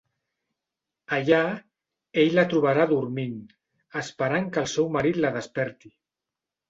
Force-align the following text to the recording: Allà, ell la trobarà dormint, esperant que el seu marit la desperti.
Allà, 1.17 1.41
ell 2.23 2.33
la 2.39 2.45
trobarà 2.53 2.87
dormint, 2.93 3.37
esperant 4.05 4.49
que 4.57 4.65
el 4.67 4.71
seu 4.75 4.93
marit 4.97 5.21
la 5.27 5.33
desperti. 5.41 5.93